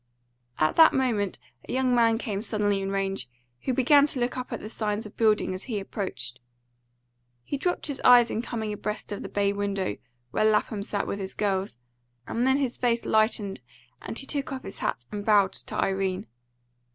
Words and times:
At 0.57 0.77
that 0.77 0.95
moment 0.95 1.37
a 1.69 1.71
young 1.71 1.93
man 1.93 2.17
came 2.17 2.41
suddenly 2.41 2.81
in 2.81 2.89
range, 2.89 3.29
who 3.65 3.71
began 3.75 4.07
to 4.07 4.19
look 4.19 4.35
up 4.35 4.51
at 4.51 4.59
the 4.59 4.67
signs 4.67 5.05
of 5.05 5.15
building 5.15 5.53
as 5.53 5.65
he 5.65 5.79
approached. 5.79 6.39
He 7.43 7.55
dropped 7.55 7.85
his 7.85 8.01
eyes 8.03 8.31
in 8.31 8.41
coming 8.41 8.73
abreast 8.73 9.11
of 9.11 9.21
the 9.21 9.29
bay 9.29 9.53
window, 9.53 9.97
where 10.31 10.45
Lapham 10.45 10.81
sat 10.81 11.05
with 11.05 11.19
his 11.19 11.35
girls, 11.35 11.77
and 12.25 12.47
then 12.47 12.57
his 12.57 12.79
face 12.79 13.05
lightened, 13.05 13.61
and 14.01 14.17
he 14.17 14.25
took 14.25 14.51
off 14.51 14.63
his 14.63 14.79
hat 14.79 15.05
and 15.11 15.23
bowed 15.23 15.53
to 15.53 15.75
Irene. 15.75 16.25